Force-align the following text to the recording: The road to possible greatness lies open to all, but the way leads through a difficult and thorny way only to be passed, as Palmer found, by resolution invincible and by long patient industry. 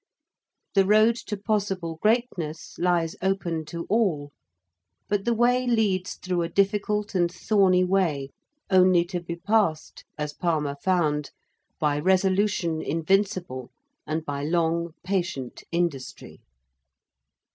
The 0.73 0.83
road 0.83 1.15
to 1.27 1.37
possible 1.37 1.99
greatness 2.01 2.75
lies 2.79 3.15
open 3.21 3.65
to 3.65 3.85
all, 3.87 4.31
but 5.07 5.25
the 5.25 5.33
way 5.35 5.67
leads 5.67 6.15
through 6.15 6.41
a 6.41 6.49
difficult 6.49 7.13
and 7.13 7.31
thorny 7.31 7.83
way 7.83 8.31
only 8.71 9.05
to 9.05 9.19
be 9.19 9.35
passed, 9.35 10.03
as 10.17 10.33
Palmer 10.33 10.75
found, 10.81 11.29
by 11.79 11.99
resolution 11.99 12.81
invincible 12.81 13.69
and 14.07 14.25
by 14.25 14.43
long 14.43 14.95
patient 15.03 15.63
industry. 15.71 16.39